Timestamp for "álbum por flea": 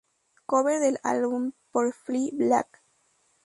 1.03-2.31